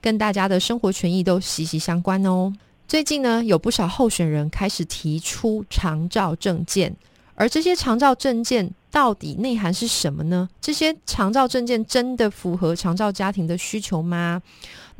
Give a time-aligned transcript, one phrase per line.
[0.00, 2.52] 跟大家的生活权益都息息相关哦。
[2.86, 6.94] 最近呢，有不少候选人开始提出长照证件，
[7.34, 8.72] 而这些长照证件。
[8.90, 10.48] 到底内涵是什么呢？
[10.62, 14.40] 这些长照证件真的符合长照家庭的需求吗？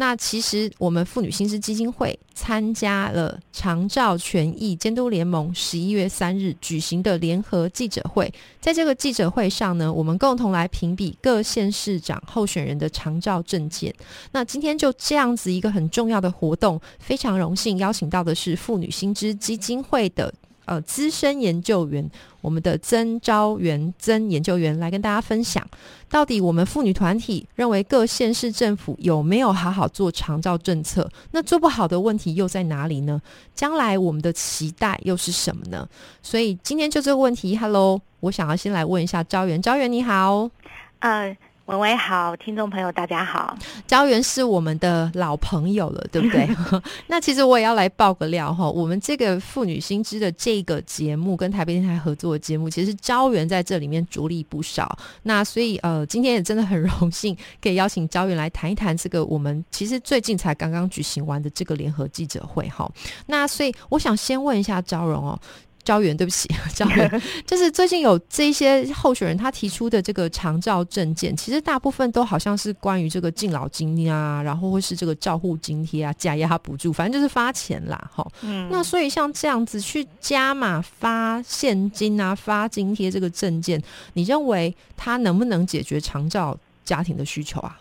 [0.01, 13.93] 那其实我们妇女新知基金会参加了长照权益监督联盟十一月三日举行的联合记者会，在这个记者会上呢，我们共同来评比各县市长候选人的长照证件。
[14.30, 20.33] 那今天就这样子一个很重要的活动，非常荣幸邀请到的是妇女新知基金会的。
[20.69, 22.07] 呃，资深研究员，
[22.43, 25.66] 我们的曾昭元曾研究员来跟大家分享，
[26.10, 31.10] 到底我们妇女团体认为各县市政府有没有好好做长照政策？
[31.30, 33.19] 那做不好的问题又在哪里呢？
[33.55, 35.88] 将来我们的期待又是什么呢？
[36.23, 40.51] 所以今天就这个问题，Hello，我想要先来问一下昭元，昭元你好，
[40.99, 41.35] 呃。
[41.69, 43.55] 文伟好，听众朋友大家好。
[43.87, 46.49] 昭元是我们的老朋友了，对不对？
[47.09, 54.99] 那其实我也要来爆个料哈，我们这个妇女新知的这个节目跟台北电台合作的节目，其实昭元在这里面着力不少。
[55.25, 62.91] 那所以呃，今天也真的很荣幸可以邀请昭元来谈一谈这个我们其实最近才刚刚举行完的这个联合记者会哈。
[63.27, 65.38] 那所以我想先问一下昭荣哦。
[65.84, 78.26] 招员，对不起， 招员， 就是最近有这些候选人他提出的这个长照证件，其实大部分都好像是关于这个敬老金啊，然后或是这个照护津贴啊、加压补助，反正就是发钱啦，哈。
[78.43, 78.69] 嗯。
[78.70, 83.82] 那所以像这样子去加码发现金啊、发津贴这个证件，
[84.12, 86.54] 你认为他能不能解决长照
[86.84, 87.80] 家庭的需求啊？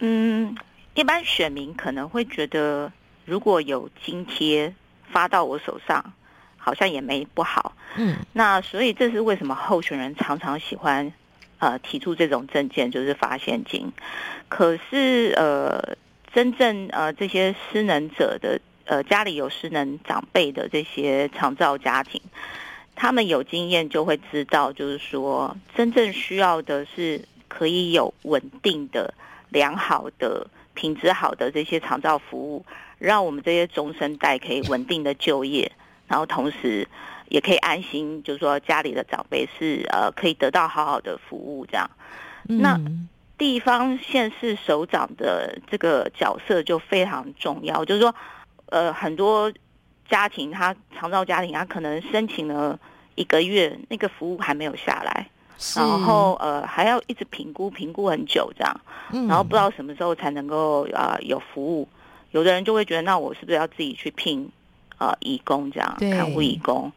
[0.00, 0.56] 嗯，
[0.94, 2.92] 一般选民可能会觉得，
[3.24, 4.74] 如果有津贴
[5.12, 6.12] 发到我手上。
[6.64, 11.12] 好像也没不好，嗯，那所以这是为什么候选人常常喜欢，
[11.58, 13.92] 呃，提出这种证件，就是发现金。
[14.48, 15.94] 可是，呃，
[16.32, 22.18] 真正呃这些失能者的，呃家里有失能长辈的这些长照家庭，
[22.96, 29.12] 他们有经验就会知道，就是说，真正需要的是可以有稳定的、
[29.50, 32.64] 良好的、品质好的这些长照服务，
[32.98, 35.70] 让我们这些中生代可以稳定的就业。
[36.14, 36.86] 然后同时，
[37.28, 41.90] 也可以安心，就是说家里的长辈是呃可以得到好好的服务，这样。
[42.44, 42.80] 那
[43.36, 48.14] 地方县市首长的这个角色就非常重要，就是说，
[48.66, 49.52] 呃，很多
[50.08, 52.78] 家庭他长照家庭，他可能申请了
[53.16, 55.28] 一个月，那个服务还没有下来，
[55.74, 58.80] 然后呃还要一直评估，评估很久这样，
[59.26, 61.88] 然后不知道什么时候才能够啊有服务。
[62.30, 64.48] 有的人就会觉得，那我是不是要自己去聘？
[64.98, 66.92] 呃，义工这样看护义工，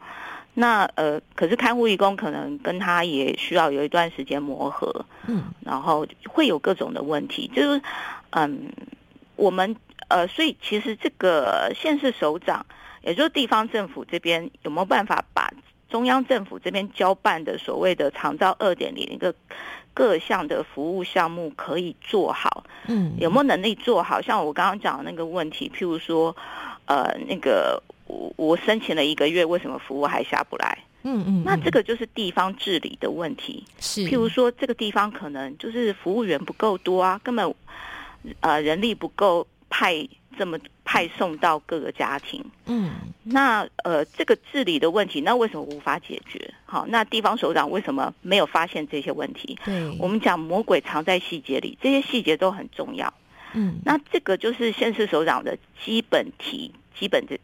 [0.54, 7.82] 那呃，可是看护义工可能跟他也需要有一段时间磨合，嗯，然后会有各种的问题，就是
[8.30, 8.70] 嗯，
[9.34, 9.74] 我们
[10.08, 12.64] 呃，所以其实这个县市首长，
[13.02, 15.52] 也就是地方政府这边有没有办法把
[15.90, 19.34] 中央政府这边交办的所谓的长照二点零一个
[19.92, 22.64] 各项的服务项目可以做好？
[22.86, 24.22] 嗯，有没有能力做好？
[24.22, 26.36] 像我刚刚讲的那个问题，譬如说。
[26.88, 30.78] 呃，那个我我申请了一个月，为什么服务还下不来？
[31.02, 33.62] 嗯嗯，那这个就是地方治理的问题。
[33.78, 37.54] 是，譬如说这个地方可能就是服务员不够多啊，根本
[38.40, 42.42] 呃人力不够派这么派送到各个家庭。
[42.64, 42.90] 嗯，
[43.22, 46.52] 那呃这个治理的问题，那为什么无法解决？
[46.64, 49.58] 好，那地方首长为什么没有发现这些问题？
[49.64, 53.12] 对，我们讲魔鬼藏在细节里，这些细节都很重要。
[53.54, 57.38] 嗯，那这个就是县市首长的基本题，基本的，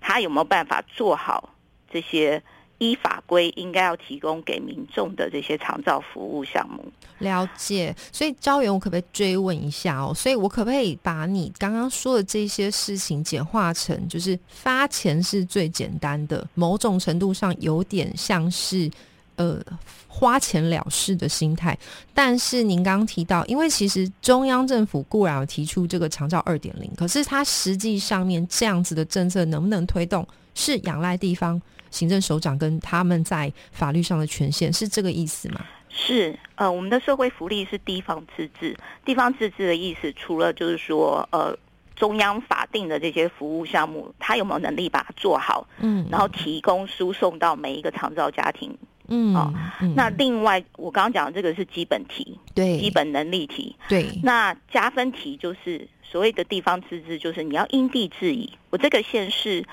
[0.00, 1.54] 他有没有办法做好
[1.90, 2.42] 这些
[2.78, 6.84] 依法规应该要提供给民众的这些长照服务项目？
[7.20, 7.94] 了解。
[8.12, 10.12] 所以招员，我可不可以追问一下哦？
[10.14, 18.90] 所以我可不可以把你刚刚说的这些事情简化成，就是发钱是最简单的，某种程度上有点像是
[19.36, 19.60] 呃。
[20.08, 21.78] 花钱了事的心态，
[22.14, 31.60] 但是您刚刚提到，因为其实中央政府固然有提出这个长照二点零，可是它实际上面这样子的政策能不能推动，是仰赖地方
[31.90, 35.60] 行政首长跟他们在法律上的权限，是这个意思吗？
[35.90, 38.74] 是，呃，我们的社会福利是地方自治，
[39.04, 41.54] 地方自治的意思，除了就是说，呃，
[41.94, 45.68] 中央法定的这些服务项目，他有没有能力把它做好？
[45.80, 48.74] 嗯，然后提供输送到每一个长照家庭。
[49.08, 49.52] 嗯，哦，
[49.94, 54.08] 那另外我刚刚讲的这个是基本题，对，基本能力题，对。
[54.22, 58.52] 那加分题就是所谓的地方自治，就是你要因地制宜。
[58.70, 59.64] 我这个县市，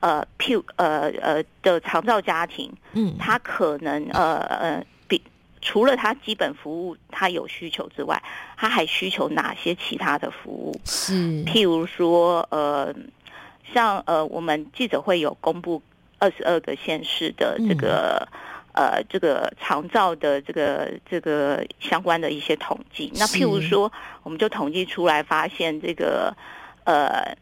[0.00, 5.20] 呃，譬呃呃的长照家庭，嗯，他可能呃呃比。
[5.66, 8.22] 除了他基本服务他有需求之外，
[8.54, 10.78] 他还需求哪些其他的服务？
[10.84, 12.94] 是，譬如说，呃，
[13.72, 15.80] 像呃，我们记者会有公布
[16.18, 18.28] 二十二个县市的这个
[18.74, 23.10] 呃这个长照的这个这个相关的一些统计。
[23.14, 23.90] 那譬如说，
[24.22, 26.36] 我们就统计出来发现这个
[26.84, 27.34] 呃。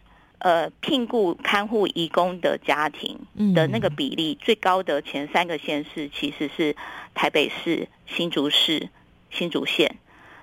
[0.45, 3.17] 呃，聘雇看护义工的家庭
[3.55, 6.75] 的那个比例最高的前三个县市，其实是
[7.15, 8.89] 台北市、新竹市、
[9.31, 9.95] 新竹县。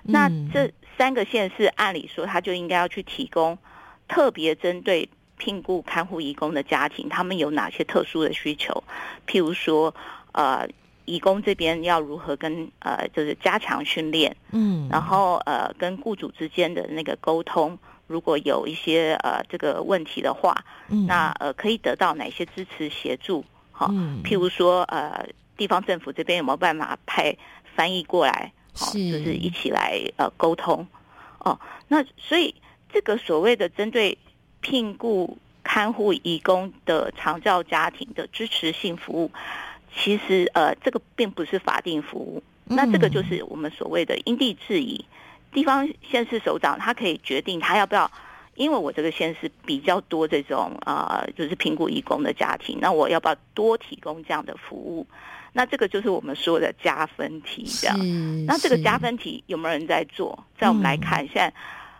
[0.02, 3.58] 那这三个县市，按理说他就应该要去提供
[4.08, 5.06] 特别针对
[5.36, 8.82] 聘雇看护义工的家庭，他们有哪些特殊的需求？
[9.26, 9.94] 譬如说，
[10.32, 10.66] 呃，
[11.04, 17.78] 义工这边要如何跟呃，就是加强训练，嗯，然后呃，跟雇主之间的那个沟通。
[18.06, 23.44] 如果有一些呃这个问题的话，嗯那呃可以得到哪些支持协助？
[23.70, 23.86] 好，
[24.24, 25.26] 譬如说呃
[25.56, 27.36] 地方政府这边有没有办法派
[27.76, 28.52] 翻译过来？
[28.74, 30.84] 好，就是一起来呃沟通。
[31.38, 32.54] 哦，那所以
[32.92, 34.18] 这个所谓的针对
[34.60, 39.30] 聘雇看护义工的长照家庭的支持性服务，
[39.96, 45.04] 其实呃这个并不是法定服务，那这个就是我们所谓的因地制宜。
[45.52, 48.08] 地方县市首长他可以决定他要不要，
[48.54, 55.04] 因为我这个县市比较多这种啊，就是评估义工的家庭，那我要不要多提供这样的服务？
[55.52, 57.98] 那这个就是我们说的加分题，这样。
[58.46, 60.44] 那这个加分题有没有人在做？
[60.56, 61.52] 在我们来看，现在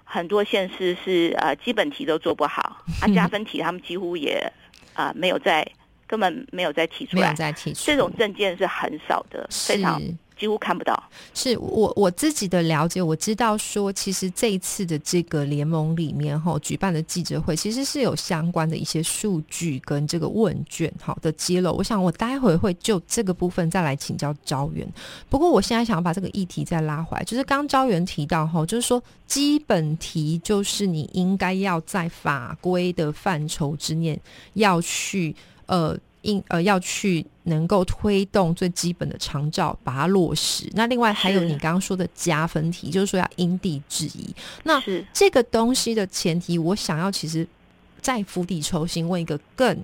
[0.04, 4.52] 很多县市是呃基本题都做不好，啊 加分题他们几乎也
[4.94, 5.68] 啊没有在，
[6.10, 10.02] 根本没有再提出来，再提出这种证件是很少的，非常。
[10.40, 10.98] 几乎看不到，
[11.34, 21.74] 是我我自己的了解，我知道说，其实这一次的这个联盟里面哈举办的记者会，其实是有相关的一些数据跟这个问卷好的揭露。
[21.74, 24.90] 我想我待会会就这个部分再来请教招元。
[25.28, 34.18] 不过我现在想要把这个议题再拉回来，就是刚招元提到哈，就是说基本题就是你应该要在法规的范畴之内
[34.54, 35.36] 要去
[35.70, 35.98] 呃。
[36.22, 40.68] 应呃要去能够推动最基本的长照，把它落实。
[40.74, 44.28] 那另外还有你刚刚说的加分题，就是说要因地制宜。
[44.64, 44.78] 那
[45.14, 47.48] 这个东西的前提，我想要其实
[48.02, 49.74] 再釜底抽薪问一个更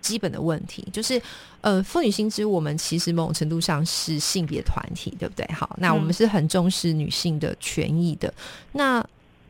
[0.00, 1.22] 基本的问题，就是
[1.60, 5.46] 呃，妇女薪资我们其实某种程度上是性别团体，对不对？
[5.54, 8.34] 好，那我们是很重视女性的权益的。
[8.72, 9.00] 那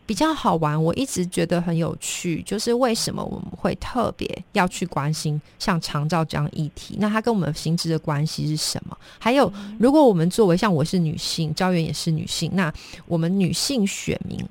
[0.08, 6.96] 比较好玩，我一直觉得很有趣，就是为什么我们会特别要去关心像长照这样议题？
[6.98, 8.96] 那它跟我们薪资的关系是什么？
[9.18, 12.72] 还有，如果我们作为像我是女性，教员也是女性，那
[13.04, 14.42] 我们女性选民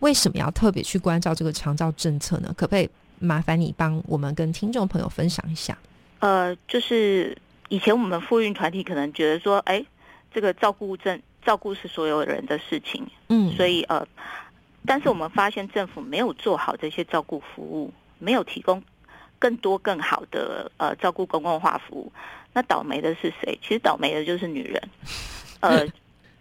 [0.00, 2.52] 为什么要特别去关照这个长照政策呢？
[2.54, 2.86] 可不可以
[3.18, 5.78] 麻烦你帮我们跟听众朋友分享一下？
[6.18, 7.34] 呃，就是
[7.70, 9.82] 以前我们妇运团体可能觉得说，哎，
[10.34, 14.06] 这个照顾政照顾是所有人的事情，嗯，所以呃。
[14.86, 18.82] 但是我们发现政府没有做好这些照顾服务，没有提供
[19.38, 22.12] 更多更好的呃照顾公共化服务。
[22.54, 23.58] 那倒霉的是谁？
[23.62, 24.82] 其实倒霉的就是女人。
[25.60, 25.86] 呃，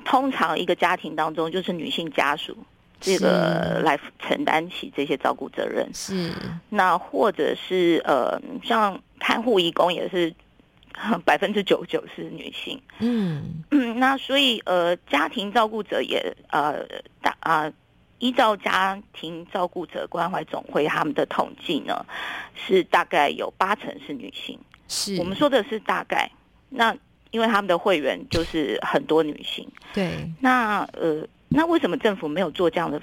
[0.05, 2.57] 通常一个家庭当中就是女性家属
[3.01, 5.89] 这个来承担起这些照顾责任。
[5.93, 6.31] 是。
[6.69, 10.33] 那或者是呃，像看护义工也是
[11.25, 12.81] 百分之九十九是女性。
[12.99, 13.63] 嗯。
[13.99, 16.85] 那所以呃，家庭照顾者也呃
[17.21, 17.71] 大啊。
[18.19, 22.05] 依照家庭照顾者关怀总会他们的统计呢，
[22.55, 24.57] 是大概有八成是女性。
[24.87, 26.31] 是我们说的是大概，
[26.69, 26.95] 那
[27.31, 29.67] 因为他们的会员就是很多女性。
[29.93, 30.29] 对。
[30.39, 33.01] 那呃，那为什么政府没有做这样的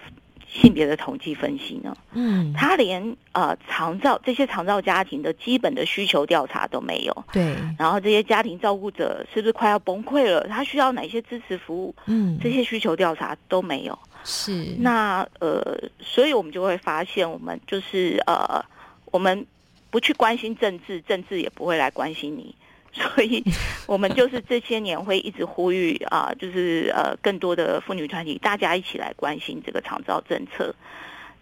[0.49, 1.95] 性别的统计分析呢？
[2.13, 7.25] 嗯，他连呃长照这些长照家庭的基本的需求调查都没有。
[7.33, 7.55] 对。
[7.79, 10.49] 然后这些家庭照顾者是不是快要崩溃了？
[10.49, 11.95] 他需要哪些支持服务？
[12.07, 13.99] 嗯，这些需求调查都没有。
[14.25, 18.65] 是，那呃，所以我们就会发现，我们就是呃，
[19.13, 19.47] 我们
[19.91, 22.55] 不去关心政治，政治也不会来关心你，
[22.91, 23.45] 所以
[23.87, 30.75] 我们就是这些年会一直呼吁啊，就是呃，更多的妇女团体，大家一起来关心这个长照政策。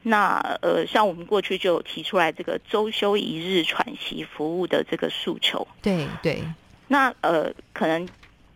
[0.02, 5.64] 那呃，像我们过去就有提出来这个周休一日喘息服务的这个诉求。
[5.80, 6.42] 对对，
[6.88, 8.08] 那呃，可能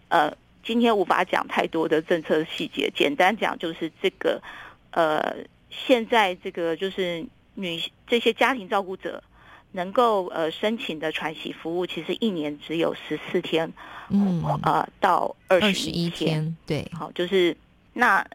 [0.08, 0.32] 呃。
[0.66, 4.42] 今天无法讲太多的政策细节，简单讲就是这个，
[4.90, 5.36] 呃，
[5.70, 9.22] 现在这个就是女这些家庭照顾者
[9.70, 13.72] 能够呃申请的喘息服务，其实一年只有十四天，
[14.10, 17.56] 嗯，呃，到二十一天，对，好，就是
[17.92, 18.26] 那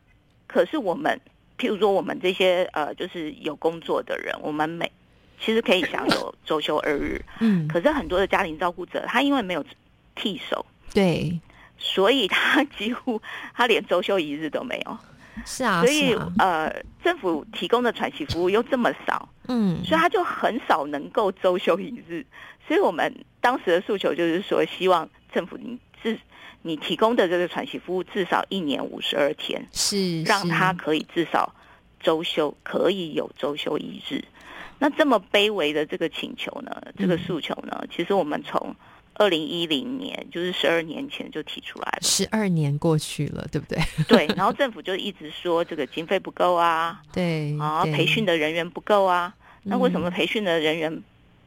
[0.48, 1.20] 可是我们，
[1.58, 4.90] 譬如说我们这些呃，就是有工作的人，我们每
[5.42, 9.66] 其实可以享有 周休二日，嗯，可是很多的家庭照顾者，他因为没有
[10.16, 11.38] 替手，对，
[11.84, 13.20] 所以他几乎
[13.56, 14.98] 他连周休一日都没有。
[15.46, 16.72] 是啊，所以呃，
[17.04, 22.24] 政府提供的喘息服务又这么少，嗯，所以他就很少能够周休一日。
[22.68, 26.20] 所以我们当时的诉求就是说，希望政府你至
[26.62, 31.56] 你提供的这个喘息服务至少一年五十二天，是让他可以至少
[32.02, 34.24] 周休可以有周休一日。
[34.80, 38.76] 那这么卑微的这个请求呢，这个诉求呢，其实我们从。
[39.22, 42.00] 二零一零年，就是十二年前就提出来了。
[42.02, 43.80] 十二年过去了，对不对？
[44.10, 44.26] 对。
[44.36, 49.32] 然后政府就一直说这个经费不够啊，对啊，培训的人员不够啊。
[49.62, 51.04] 那为什么培训的人员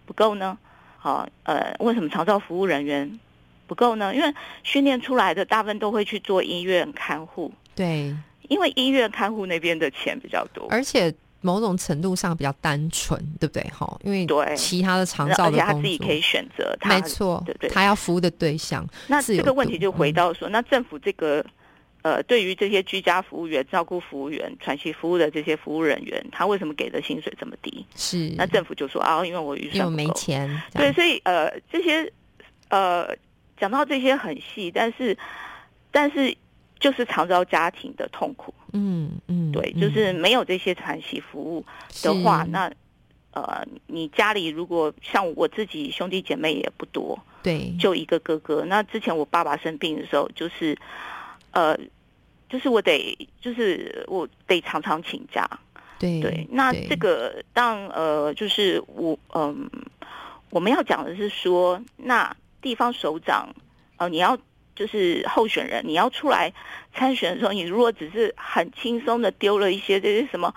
[0.06, 0.56] 不够呢？
[0.98, 3.18] 好，呃，为什么长照服务人员
[3.66, 4.14] 不够呢？
[4.14, 7.52] 因为训练出来的大部分都会去做医院看护。
[7.74, 8.14] 对，
[8.48, 11.12] 因为医院看护那边的钱比较多，而且。
[11.44, 13.62] 某种程度上比较单纯，对不对？
[13.64, 18.82] 哈，因为对其他的长照的工作，他自己可以选择，没错，对对，他要服务的对象。
[19.08, 21.44] 那这个问题就回到说，那政府这个
[22.00, 27.84] 呃，对于这些居家服务员、照顾服务员、喘息服务的这些服务人员，他为什么给的薪水这么低？
[27.94, 30.50] 是那政府就说啊，因为我预算没钱。
[30.72, 32.10] 对，所以呃，这些
[32.70, 33.14] 呃，
[33.60, 35.14] 讲到这些很细，但是
[35.92, 36.34] 但是。
[36.80, 41.64] 就是常遭家庭的痛苦，嗯嗯，对，就是没有这些产息服务
[42.02, 42.70] 的话，那
[43.30, 48.64] 呃，你家里如果像我自己兄弟姐妹也不多，对，就一个哥哥。
[48.66, 50.76] 那之前我爸爸生病的时候，就是
[51.52, 51.78] 呃，
[52.50, 55.48] 就是我得，就是我得常常请假，
[55.98, 56.46] 对对。
[56.50, 59.70] 那这个当呃，就是我嗯，
[60.50, 63.48] 我们要讲的是说，那地方首长
[63.96, 64.36] 呃，你要。
[64.74, 66.52] 就是候选人，你要出来
[66.94, 70.54] 参选的时候，你如果只是很轻松的丢了一些这些什么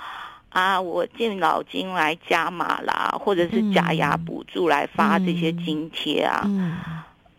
[0.49, 6.47] 啊，我敬老金来加码啦，或者是假牙补助来发这些津贴啊，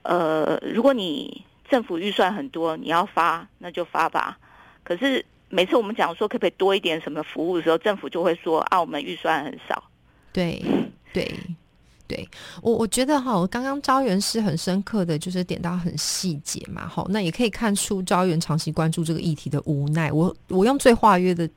[0.03, 4.39] 呃，如果你政府预算很多，你要发那就发吧。
[4.85, 9.83] 可是每次我们讲说可不可以多一点什么服务的时候，政府就会说啊，我们预算很少。
[10.33, 10.63] 对
[11.13, 11.29] 对。
[12.09, 12.29] 对
[12.63, 20.11] 我，我觉得哈，我刚刚招元是很深刻的，就是点到很细节嘛，哈，那也可以看出招元长期关注这个议题的无奈。
[20.11, 21.49] 我我用最化约的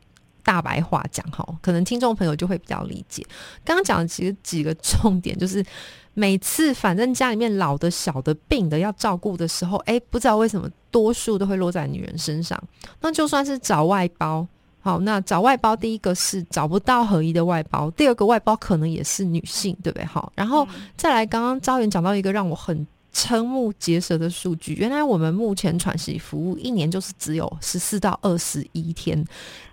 [0.44, 3.26] 大白话讲哈，可能听众朋友就会比较理解。
[3.64, 5.66] 刚刚讲的其实几个重点，就是
[6.14, 12.62] 每次反正家里面老的、小的、病的要照顾的时候，哎，不知道为什么多数都会落在女人身上。
[13.00, 14.46] 那就算是找外包。
[14.82, 20.06] 好，那找外包，第一个是找不到合一的外包，第二个外包可能也是女性，对不对？
[20.06, 29.24] 好，然后再来，刚刚招远讲到一个让我很瞠目结舌的数据，原来我们目前喘息服务一年就是只有十四到二十一天，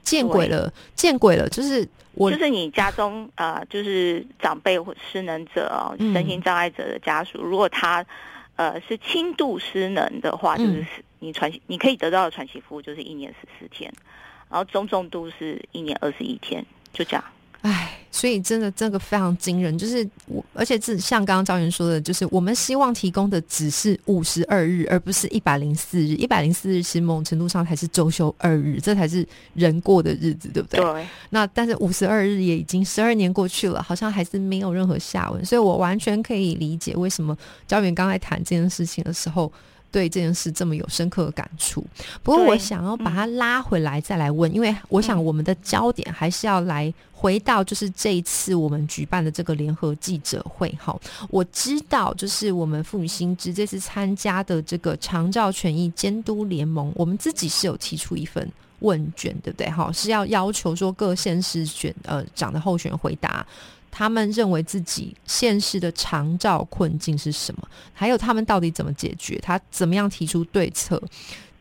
[0.03, 1.49] 见鬼了，见鬼了！
[1.49, 8.05] 就是我，就是你家中呃，就是长辈或失能者哦，身心障碍者的家属，如果他
[8.57, 10.85] 呃是轻度失能的话，就是
[11.21, 13.91] 你喘息，你可以得到的喘息服务就是一年十四天。
[14.51, 17.25] 然后中重度是一年二十一天，就这样。
[17.63, 26.15] 唉，所以真的这个非常惊人，就是我，而且是像刚刚赵云说的，就是我们希望提供的只是五十二日，而不是一百零四日。
[26.15, 30.81] 一百零四日其实某种程度上才是周休二日，这才是人过的日子，对不对？
[30.81, 31.07] 对。
[31.31, 37.37] 那但是五十二日也已经十二年过去了，好像还是没有任何下文，所以我完全可以理解为什么
[37.67, 39.53] 赵云刚才谈这件事情的时候。
[39.91, 41.85] 对这件事这么有深刻的感触，
[42.23, 50.69] 不过我想要把它拉回来再来问，因为我想我们的焦点还是要来回到就是这一次我们举办的这个联合记者会。
[50.79, 50.99] 哈，
[51.31, 58.47] 我知道就是我们妇女心知这次参加的这个长照权益监督联盟，我们自己是有提出一份
[58.81, 59.71] 问卷，对不对？
[59.71, 63.47] 哈，是要要求说各县市选呃长的候选人回答。
[63.91, 67.69] 他们认为自己现实的长照困境是什么？
[67.93, 69.39] 还有他们到底怎么解决？
[69.43, 71.03] 他怎么样提出对策？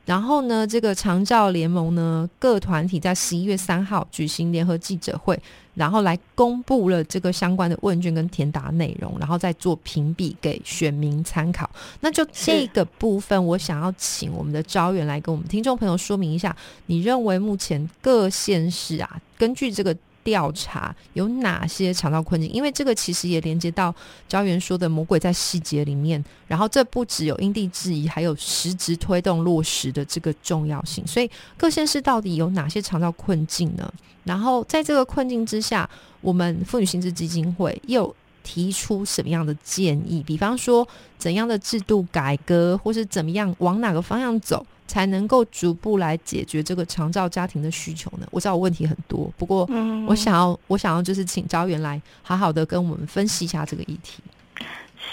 [0.06, 0.66] 然后呢？
[0.66, 5.38] 这个长照联盟呢，各团体在十一月三号举行联合记者会，
[5.74, 11.70] 然后来公布了这个相关的问卷跟填答内容，然后再做评比给选民参考。
[12.00, 16.56] 那就这个部分，我想要请我们的招员来跟我们听众朋友说明一下，
[16.86, 19.94] 你认为目前各县市啊，根据这个。
[20.28, 23.96] 调查有哪些肠道困境，因为这个其实也连接到
[24.28, 26.22] 教员说的魔鬼在细节里面。
[26.50, 31.08] 然后这不只有因地制宜，还有实质推动落实的这个重要性。
[31.08, 33.90] 所以各县市到底有哪些肠道困境呢？
[34.26, 40.22] 然后在这个困境之下，我们妇女薪资基金会又提出什么样的建议？
[40.22, 40.86] 比方说
[41.18, 44.66] 怎样的制度改革，或是怎么样往哪个方向走？
[44.88, 48.28] 才能够逐步来解决这个长照家庭的需求呢？
[48.32, 49.70] 我知道我问题很多，不过
[50.08, 54.24] 我想要，我想要就是请招员来好好的跟我们分析一下这个议题。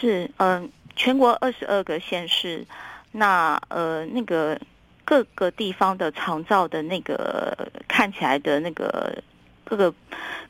[0.01, 2.65] 是，嗯，全国二十二个县市，
[3.13, 4.59] 那呃，那个
[5.05, 7.57] 各个地方的长照的那个
[7.89, 9.23] 看起来的那个
[9.65, 9.93] 各个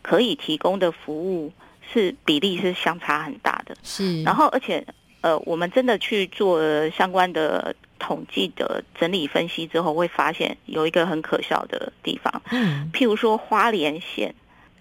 [0.02, 1.52] 可以提供的服务
[1.93, 3.76] 是比例是相差很大的。
[3.83, 4.87] 是，然后而且
[5.25, 7.75] 呃，我们真的去做相关的。
[7.97, 12.43] 统计的整理分析之后，会发现有一个很可笑的地方。
[12.50, 14.35] 嗯，譬如说花莲县，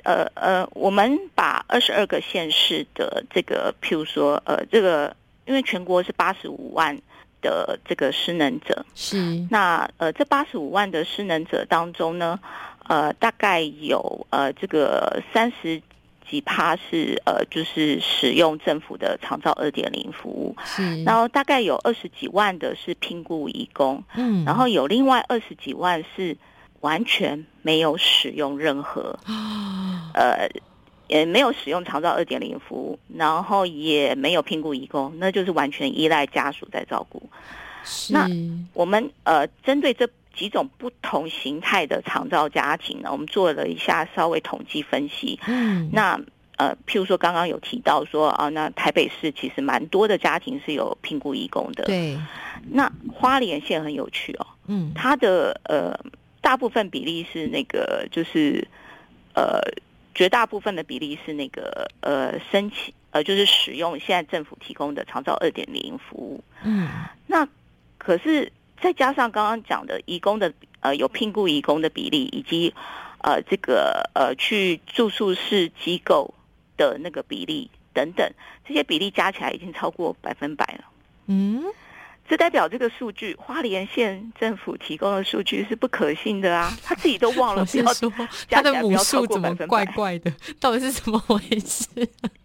[0.04, 6.98] 呃呃，我们把二十二个县市的这个，譬如说，呃，这个因为全国是八十五万
[7.42, 9.16] 的这个失能者，是
[9.50, 12.38] 那呃，这八十五万的失能者当中呢，
[12.90, 15.82] 呃，大概有呃这个三十。
[16.30, 26.36] 几趴是呃，就是使用政府的长照二点零服务，是，然后大概有二十几万的是聘雇义工，嗯，然后有另外二十几万是
[26.82, 29.20] 完全没有使用任何，
[30.14, 30.50] 呃，
[31.08, 37.22] 也没有使用长照二点零服务，然后也没有聘雇义工，那就是完全依赖家属在照顾。
[38.10, 38.28] 那
[38.74, 40.10] 我们呃，针对这。
[40.34, 43.10] 几种不同形态的长照家庭呢？
[43.12, 45.40] 我们做了一下稍微统计分析。
[45.48, 46.20] 嗯，那
[46.58, 51.84] 呃，譬如说刚刚有提到说啊，那台北市其实蛮多的家庭是有评估义工的。
[51.86, 52.18] 对，
[52.72, 54.48] 那花莲县很有趣哦。
[54.68, 55.98] 嗯，它的呃
[56.42, 58.68] 大部分比例是那个就是
[59.36, 59.60] 呃
[60.16, 66.44] 绝大部分的比例是那个呃申请呃就是使用现在政府提供的长照二点零服务。
[66.64, 66.88] 嗯，
[67.28, 67.48] 那
[68.00, 68.52] 可是。
[68.84, 72.74] 再加上刚刚讲的义工的呃有聘雇义工的比例，以及
[73.20, 76.34] 呃这个呃去住宿式机构
[76.76, 78.30] 的那个比例等等，
[78.68, 80.84] 这些比例加起来已经超过百分百了。
[81.28, 81.64] 嗯，
[82.28, 86.78] 这代表这个数据，花莲县政府提供的数据是不可信的啊！
[86.84, 88.12] 他自己都忘了，不要说
[88.50, 91.88] 他的母数怎么怪怪的，到底是怎么回事？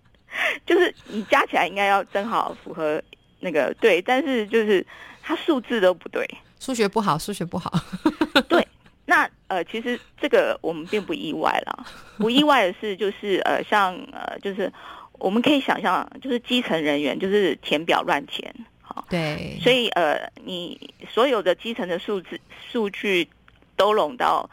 [0.64, 3.02] 就是你加起来应该要正好符合
[3.40, 4.86] 那个对，但是就是。
[5.28, 6.26] 他数字都不对，
[6.58, 7.70] 数学不好，数学不好。
[8.48, 8.66] 对，
[9.04, 11.86] 那呃，其实这个我们并不意外了。
[12.16, 14.72] 不意外的是，就是呃，像呃，就是
[15.18, 19.58] 我们可以想象，就是基层人员就是填表乱填，好，对。
[19.60, 22.40] 所以呃，你所有的基层的数字
[22.72, 23.28] 数据
[23.76, 24.48] 都拢到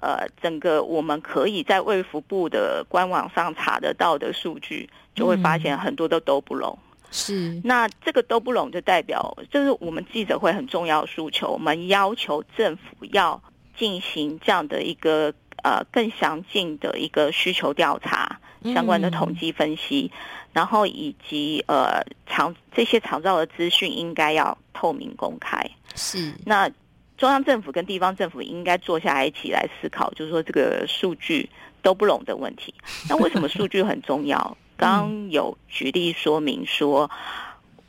[0.00, 6.76] 呃，整个我们可以在卫福部的官网上查得到的数据，就会发现很多都都不拢。
[7.10, 13.42] 是，那这个都不拢，就代表就是我们记者会很重要的诉求，我们要求政府要
[13.76, 18.40] 进行这样的一个呃更详尽的一个需求调查，
[18.74, 20.10] 相关的统计分析，
[20.52, 25.58] 然后以及呃长这些长照的资讯应该要透明公开。
[25.94, 26.70] 是，那
[27.16, 31.48] 中央政府跟地方政府应该坐下来一起来思考，就是说这个数据
[31.82, 32.74] 都不拢的问题。
[33.08, 34.56] 那为什么数据很重要？
[34.78, 37.10] 刚有举例说明说，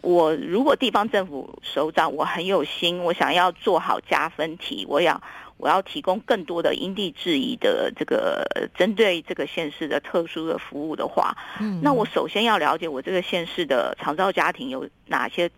[0.02, 5.22] 我如果地方政府首长，我很有心，我想要做好加分题，我要
[5.58, 8.44] 我要提供更多的因地制宜的这个
[8.76, 15.52] 针对这个县市的特殊的服务的话，嗯，那我首先要了解我这个县市的长照家庭有哪些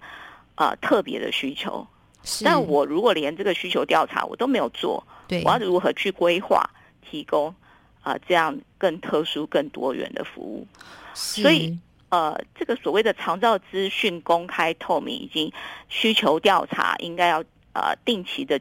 [0.55, 1.87] 呃特别的需求，
[2.43, 6.69] 但我如果连这个需求调查我都没有做，对，我要如何去规划
[7.09, 7.55] 提供
[8.01, 10.67] 啊这样更特殊、更多元的服务？
[11.13, 11.77] 所以，
[12.09, 15.53] 呃，这个所谓的长照资讯公开透明，以及
[15.89, 17.43] 需求调查，应该要
[17.73, 18.59] 呃定期的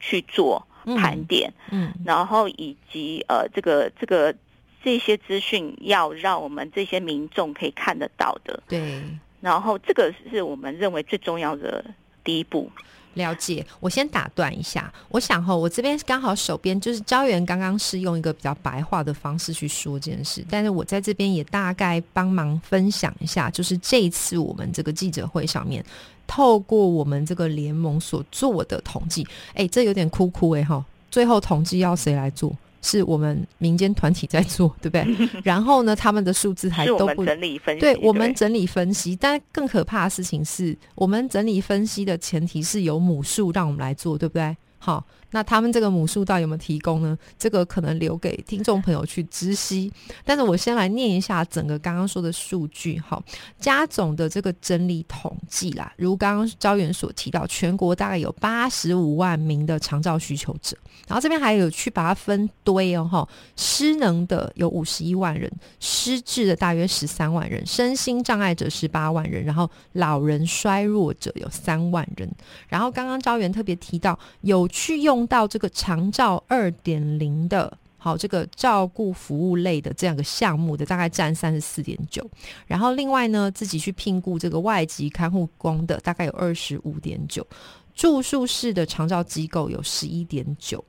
[0.00, 4.34] 去做盘点，嗯，然后以及呃这个这个
[4.82, 9.02] 这些资讯要让我们这些民众可以看得到的，对，
[9.40, 11.84] 然后这个是我们认为最重要的
[12.22, 12.70] 第一步。
[13.14, 14.92] 了解，我先打断一下。
[15.08, 25.84] 我想哈，我这边刚好手边就是招员，刚刚是用一个比较白话的方式去说这件事，但是我在这边也大概帮忙分享一下，就是这一次我们这个记者会上面，
[26.26, 32.54] 透过我们这个联盟所做的统计，哎，这有点哭哭哎哈，最后统计要谁来做？
[32.84, 35.28] 是我们民间团体在做， 对不对？
[35.42, 39.16] 然后呢，他们的数字还都不整理分析，对我们整理分析。
[39.16, 44.56] 但更可怕的事情是我们整理分析的前提是有母数让我们来做，对不对？
[44.78, 45.02] 好，
[45.34, 47.18] 那他们这个母数到有没有提供呢？
[47.36, 49.92] 这个可能留给听众朋友去知悉。
[50.24, 53.20] 但是我先来念一下整个刚刚说的数据哈，
[53.58, 60.76] 加总的这个整理统计啦，如刚刚招远所提到，全国大概有八十五万名的长照需求者，
[61.08, 72.30] 然后这边还有去把它分堆哦哈，失能的有五十一万人，失智的大约十三万人，身心障碍者十八万人，然后老人衰弱者有三万人，
[72.68, 77.78] 然后刚刚招远特别提到有去用到这个长照二点零的。
[77.96, 82.22] 好，这个照顾服务类的这样个项目的大概占三十四点九，
[82.66, 87.46] 然后另外呢，自己去聘雇这个外籍看护工的大概有二十五点九，
[87.94, 90.84] 住宿式的长照机构有十一点九。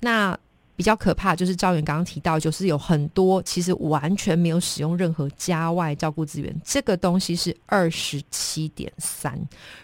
[0.00, 0.36] 那
[0.78, 9.36] 比较可怕就是赵源刚刚提到，就是有很多其实完全没有使用任何家外照顾资源，这个东西是二十七点三。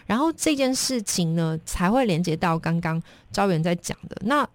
[0.05, 4.47] 然后这件事情呢，才会连接到刚刚赵源在讲的那。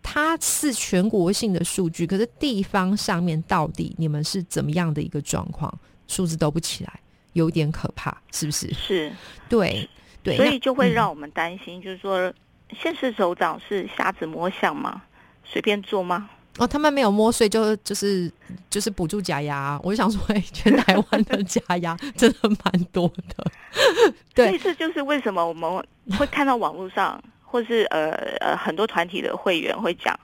[0.00, 5.70] 它是全国性的数据，可是地方上面到底你们是怎么样的一个状况？
[6.06, 7.00] 数字都不起来，
[7.34, 8.72] 有点可怕，是不是？
[8.72, 9.12] 是，
[9.50, 9.86] 对
[10.22, 12.32] 对，所以就会让我们担心，就是说，
[12.80, 15.02] 现市首长是瞎子摸象吗？
[15.50, 16.28] 随便做吗？
[16.58, 18.30] 哦，他们没有摸碎，就就是
[18.68, 19.78] 就是补助假牙。
[19.82, 23.50] 我就想说， 哎，全台湾的假牙 真的蛮多的。
[24.34, 25.70] 对，这就是为什么我们
[26.18, 27.20] 会看到网络上。
[27.50, 30.14] 或是呃呃，很多团体的会员会讲，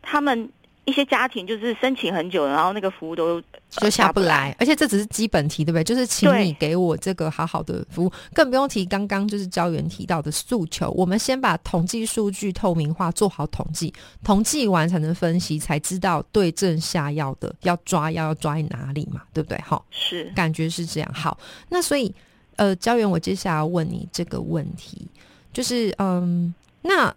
[0.00, 0.50] 他们
[0.84, 3.40] 一些家庭就是申请很久，然后那个服务都
[3.70, 5.84] 就下不来，而且这只是基本题，对不对？
[5.84, 10.90] 就是请你给我这个好好的服务，更不用提刚刚就是招员提到的诉求。
[10.92, 13.92] 我们先把统计数据透明化，做好统计，
[14.24, 19.60] 统计完才能分析，才知道对症下药的要抓药要抓在哪里嘛，对不对？
[19.60, 21.12] 好，是感觉是这样。
[21.12, 21.38] 好，
[21.68, 22.12] 那所以
[22.56, 25.06] 呃，招员，我接下来要问你这个问题，
[25.52, 26.52] 就是嗯。
[26.82, 27.14] 那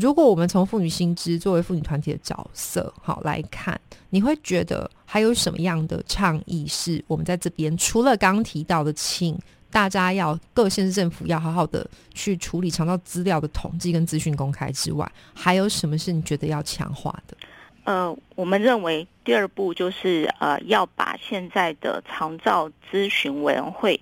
[0.00, 3.80] 如果我们从妇女新知作为妇女团体的角色好来看，
[4.10, 9.38] 你会觉得还有什么样的倡议是我们在这边除了刚刚提到的，请
[9.70, 17.36] 大家要各县市政府要好好的去处理肠道资料的统计跟资讯公开之外，还有什么是你觉得要强化的？
[17.84, 24.00] 呃，我们认为第二步就是呃要把现在的肠照咨询委员会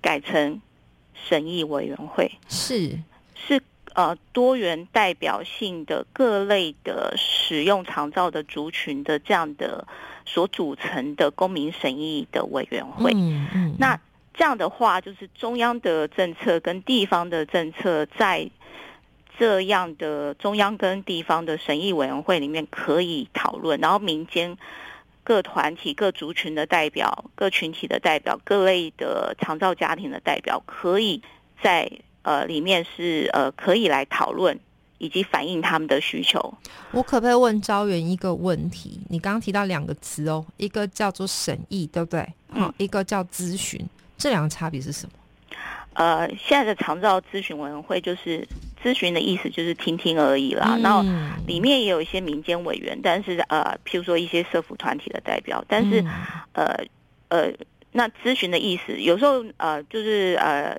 [0.00, 0.60] 改成
[1.14, 2.98] 审议委员会，是
[3.34, 3.60] 是。
[3.94, 9.86] 呃，多元代表性的各类的使用长照的族群的这样的
[10.24, 14.00] 所组成的公民审议的委员会，嗯嗯，那
[14.32, 18.50] 这样的话，就是中央的政策跟地方的政策在
[19.38, 24.56] 这样的中央跟地方的审议委员会里面可以讨论，然后民间
[25.22, 31.20] 各团体、各族群的代表、各群体的代表、各类的长照家庭的代表，可以
[31.62, 31.90] 在。
[32.22, 34.58] 呃，里面是呃可以来讨论
[34.98, 36.54] 以及反映他们的需求。
[36.92, 39.00] 我可不可以问招员一个问题？
[39.08, 42.26] 你刚刚提到两个词哦，一个叫做审议，对不对？
[42.54, 43.80] 嗯，一个叫咨询，
[44.16, 45.12] 这两个差别是什么？
[45.94, 48.46] 呃，现在的长照咨询委员会就是
[48.82, 50.78] 咨询的意思，就是听听而已啦。
[50.82, 51.02] 然后
[51.46, 56.04] 里面也有一些民间委员，但是呃，譬如说一些社服团体的代表，但是
[56.52, 56.78] 呃
[57.28, 57.52] 呃，
[57.90, 60.78] 那咨询的意思有时候呃就是呃。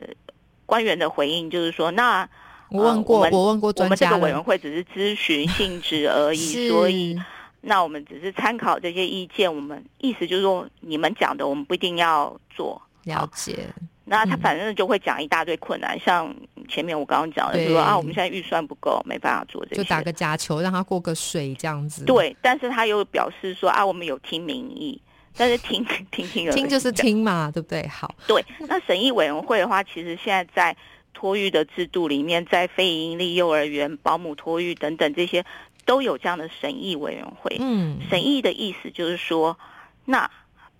[0.74, 2.28] 官员的回应就是说，那
[2.70, 7.16] 我问过，我问过我们这个委员会只是咨询性质而已，所以
[7.62, 9.56] 那我们只是参考这些意见。
[9.56, 12.82] 我们意思就是说，你们讲的我们不一定要做。
[13.04, 13.68] 了解。
[14.06, 16.36] 那他反正就会讲一大堆困难，像
[16.68, 22.04] 前面我刚刚讲的，就说啊，我们现在预算不够，没办法做这些，就打个假球让他过个水这样子。
[22.06, 25.00] 对，但是他又表示说啊，我们有听民意。
[25.36, 27.88] 但是听 听听听就是听嘛，对不对？
[27.88, 28.44] 好，对。
[28.68, 30.78] 那审议委员会的话，其实现在在
[31.14, 35.46] 托育的制度里面，在非营利幼儿园、保姆托育等等这些，
[35.86, 37.58] 都有这样的审议委员会。
[37.60, 39.58] 嗯，审议的意思就是说，
[40.06, 40.30] 那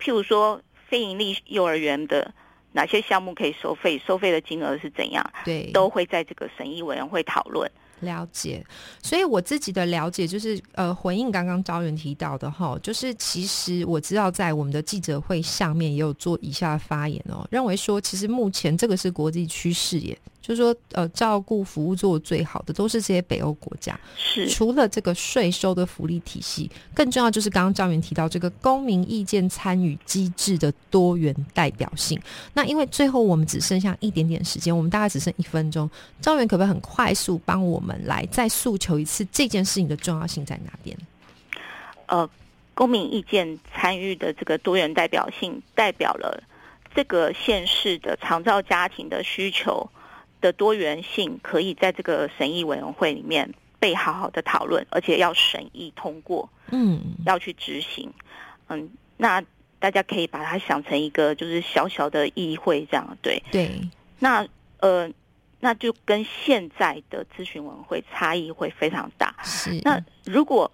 [0.00, 2.32] 譬如说非营利幼儿园的
[2.72, 7.70] 哪些项目可以收费，收费的金额是怎样，对，都会在这个审议委员会讨论。
[8.00, 8.64] 了解，
[9.02, 20.18] 所以我自己的了解就是，呃，回应刚刚招人提到的哈，就是其实我知道在我们的记者会上面也有做以下发言哦，认为说其实目前这个是国际趋势耶。
[20.46, 23.98] 就是说，呃，照顾服务做最好的都是这些北欧国家。
[24.14, 32.20] 是，除了这个税收的福利体系，更重要就是刚刚张元提到这个公民意见参与机制的多元代表性。
[32.52, 35.88] 那因为最后我们只剩下一点点时间，我们大概只剩一分钟，
[36.20, 40.94] 张元可不可以很快速帮我们来再诉求一次这件事情的重要性在哪边？
[42.04, 42.28] 呃，
[42.74, 46.42] 公民意见参与的这个多元代表性，代表了
[46.94, 49.88] 这个县市的长照家庭的需求。
[50.44, 58.12] 的多元性可以在这个审议委员会里面被好好的讨论，而且要审议通过，嗯，要去执行，
[58.68, 59.42] 嗯，那
[59.78, 63.80] 大家可以把它想成一个就是小小的议会这样，对对。
[64.18, 64.46] 那
[64.80, 65.10] 呃，
[65.60, 69.34] 那就跟现在的咨询文会差异会非常大。
[69.42, 69.80] 是。
[69.82, 70.70] 那如果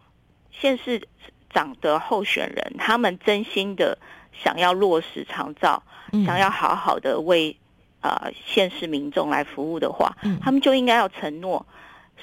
[0.51, 1.01] 县市
[1.49, 3.97] 长的候选人他们真心的
[4.33, 5.81] 想要落实长照，
[6.27, 7.57] 想要好好的为
[8.01, 11.65] 呃县市民众来服务的话，他们就应该要承诺。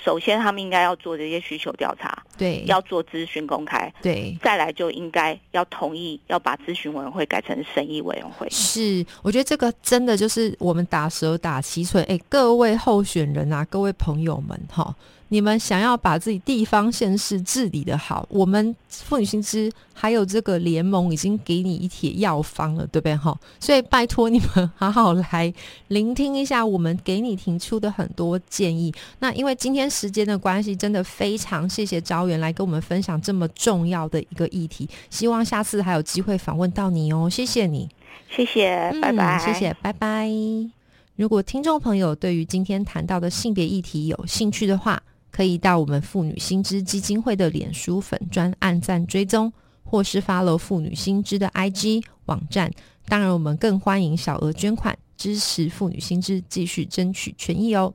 [0.05, 8.47] 首先，他们应该要做这些需求调查，对，要做咨询公开，对，再来就应该要同意要把咨询委员会改成审议委员会。
[8.51, 12.03] 是，我觉得这个真的就是我们打蛇打七寸。
[12.03, 14.95] 哎，各位候选人啊，各位朋友们，哈。
[15.29, 23.37] 你们想要把自己地方县市治理的好，我们妇女新知还有这个联盟已经给你一帖药方了，对不对哈？
[23.59, 25.53] 所以拜托你们好好来
[25.89, 28.93] 聆听一下我们给你提出的很多建议。
[29.19, 34.87] 那因为今天时间的关系，真的非常谢谢招远来跟我们分享这么重要的一个议题。
[35.09, 37.89] 希望下次还有机会访问到你哦，谢谢你，
[38.29, 40.29] 谢谢，拜拜，谢谢，拜拜。
[41.15, 45.01] 如果听众朋友对于今天谈到的性别议题有兴趣的话，
[45.37, 52.71] 可以到我们妇女新知基金会的脸书粉专按赞追踪，或是发了妇女新知的 IG 网站。
[53.07, 57.93] 当然，我们更欢迎小额捐款支持妇女新知继续争取权益哦。